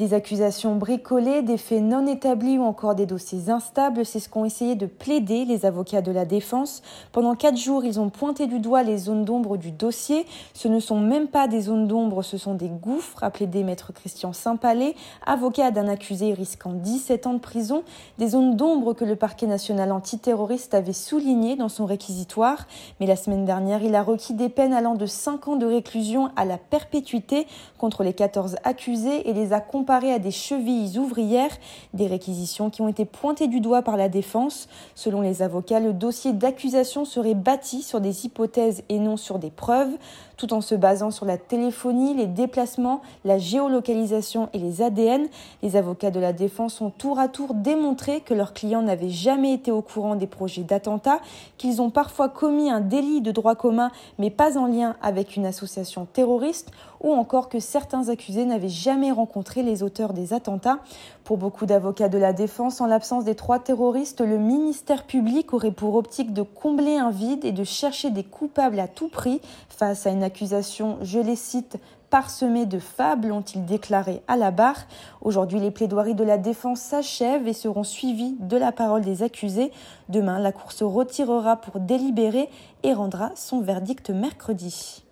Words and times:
Des 0.00 0.14
accusations 0.14 0.76
bricolées, 0.76 1.42
des 1.42 1.58
faits 1.58 1.82
non 1.82 2.06
établis 2.06 2.56
ou 2.56 2.62
encore 2.62 2.94
des 2.94 3.04
dossiers 3.04 3.50
instables, 3.50 4.06
c'est 4.06 4.18
ce 4.18 4.30
qu'ont 4.30 4.46
essayé 4.46 4.74
de 4.74 4.86
plaider 4.86 5.44
les 5.44 5.66
avocats 5.66 6.00
de 6.00 6.10
la 6.10 6.24
défense. 6.24 6.80
Pendant 7.12 7.34
quatre 7.34 7.58
jours, 7.58 7.84
ils 7.84 8.00
ont 8.00 8.08
pointé 8.08 8.46
du 8.46 8.60
doigt 8.60 8.82
les 8.82 8.96
zones 8.96 9.26
d'ombre 9.26 9.58
du 9.58 9.72
dossier. 9.72 10.24
Ce 10.54 10.68
ne 10.68 10.80
sont 10.80 10.98
même 10.98 11.28
pas 11.28 11.48
des 11.48 11.60
zones 11.60 11.86
d'ombre, 11.86 12.22
ce 12.22 12.38
sont 12.38 12.54
des 12.54 12.70
gouffres, 12.70 13.22
a 13.22 13.28
plaidé 13.28 13.62
maître 13.62 13.92
Christian 13.92 14.32
Saint-Palais, 14.32 14.94
avocat 15.26 15.70
d'un 15.70 15.86
accusé 15.86 16.32
risquant 16.32 16.72
17 16.72 17.26
ans 17.26 17.34
de 17.34 17.38
prison. 17.38 17.82
Des 18.16 18.28
zones 18.28 18.56
d'ombre 18.56 18.94
que 18.94 19.04
le 19.04 19.16
parquet 19.16 19.46
national 19.46 19.92
antiterroriste 19.92 20.72
avait 20.72 20.94
soulignées 20.94 21.56
dans 21.56 21.68
son 21.68 21.84
réquisitoire. 21.84 22.66
Mais 23.00 23.06
la 23.06 23.16
semaine 23.16 23.44
dernière, 23.44 23.82
il 23.82 23.94
a 23.94 24.02
requis 24.02 24.32
des 24.32 24.48
peines 24.48 24.72
allant 24.72 24.94
de 24.94 25.04
5 25.04 25.46
ans 25.48 25.56
de 25.56 25.66
réclusion 25.66 26.30
à 26.36 26.46
la 26.46 26.56
perpétuité 26.56 27.46
contre 27.76 28.02
les 28.02 28.14
14 28.14 28.56
accusés 28.64 29.28
et 29.28 29.34
les 29.34 29.52
a 29.52 29.60
comparés 29.90 30.12
à 30.12 30.20
des 30.20 30.30
chevilles 30.30 30.98
ouvrières, 30.98 31.50
des 31.94 32.06
réquisitions 32.06 32.70
qui 32.70 32.80
ont 32.80 32.86
été 32.86 33.04
pointées 33.04 33.48
du 33.48 33.58
doigt 33.58 33.82
par 33.82 33.96
la 33.96 34.08
défense. 34.08 34.68
Selon 34.94 35.20
les 35.20 35.42
avocats, 35.42 35.80
le 35.80 35.92
dossier 35.92 36.32
d'accusation 36.32 37.04
serait 37.04 37.34
bâti 37.34 37.82
sur 37.82 38.00
des 38.00 38.24
hypothèses 38.24 38.84
et 38.88 39.00
non 39.00 39.16
sur 39.16 39.40
des 39.40 39.50
preuves, 39.50 39.90
tout 40.36 40.54
en 40.54 40.60
se 40.60 40.76
basant 40.76 41.10
sur 41.10 41.26
la 41.26 41.36
téléphonie, 41.36 42.14
les 42.14 42.28
déplacements, 42.28 43.02
la 43.24 43.38
géolocalisation 43.38 44.48
et 44.52 44.58
les 44.58 44.80
ADN. 44.80 45.26
Les 45.64 45.74
avocats 45.74 46.12
de 46.12 46.20
la 46.20 46.32
défense 46.32 46.80
ont 46.80 46.90
tour 46.90 47.18
à 47.18 47.26
tour 47.26 47.52
démontré 47.52 48.20
que 48.20 48.32
leurs 48.32 48.54
clients 48.54 48.82
n'avaient 48.82 49.10
jamais 49.10 49.52
été 49.52 49.72
au 49.72 49.82
courant 49.82 50.14
des 50.14 50.28
projets 50.28 50.62
d'attentat, 50.62 51.18
qu'ils 51.58 51.82
ont 51.82 51.90
parfois 51.90 52.28
commis 52.28 52.70
un 52.70 52.80
délit 52.80 53.22
de 53.22 53.32
droit 53.32 53.56
commun 53.56 53.90
mais 54.20 54.30
pas 54.30 54.56
en 54.56 54.66
lien 54.66 54.94
avec 55.02 55.34
une 55.34 55.46
association 55.46 56.06
terroriste, 56.10 56.70
ou 57.02 57.12
encore 57.12 57.48
que 57.48 57.60
certains 57.60 58.08
accusés 58.08 58.44
n'avaient 58.44 58.68
jamais 58.68 59.10
rencontré 59.10 59.62
les 59.62 59.79
auteurs 59.82 60.12
des 60.12 60.32
attentats. 60.32 60.80
Pour 61.24 61.36
beaucoup 61.36 61.66
d'avocats 61.66 62.08
de 62.08 62.18
la 62.18 62.32
défense, 62.32 62.80
en 62.80 62.86
l'absence 62.86 63.24
des 63.24 63.34
trois 63.34 63.58
terroristes, 63.58 64.20
le 64.20 64.38
ministère 64.38 65.04
public 65.04 65.52
aurait 65.52 65.70
pour 65.70 65.94
optique 65.94 66.32
de 66.32 66.42
combler 66.42 66.96
un 66.96 67.10
vide 67.10 67.44
et 67.44 67.52
de 67.52 67.64
chercher 67.64 68.10
des 68.10 68.24
coupables 68.24 68.80
à 68.80 68.88
tout 68.88 69.08
prix 69.08 69.40
face 69.68 70.06
à 70.06 70.10
une 70.10 70.22
accusation, 70.22 70.98
je 71.02 71.18
les 71.18 71.36
cite, 71.36 71.78
parsemée 72.10 72.66
de 72.66 72.78
fables, 72.78 73.32
ont-ils 73.32 73.64
déclaré 73.64 74.22
à 74.28 74.36
la 74.36 74.50
barre. 74.50 74.86
Aujourd'hui, 75.22 75.60
les 75.60 75.70
plaidoiries 75.70 76.14
de 76.14 76.24
la 76.24 76.38
défense 76.38 76.80
s'achèvent 76.80 77.46
et 77.46 77.52
seront 77.52 77.84
suivies 77.84 78.36
de 78.40 78.56
la 78.56 78.72
parole 78.72 79.02
des 79.02 79.22
accusés. 79.22 79.70
Demain, 80.08 80.38
la 80.40 80.52
Cour 80.52 80.72
se 80.72 80.84
retirera 80.84 81.56
pour 81.56 81.80
délibérer 81.80 82.50
et 82.82 82.92
rendra 82.92 83.30
son 83.36 83.60
verdict 83.60 84.10
mercredi. 84.10 85.04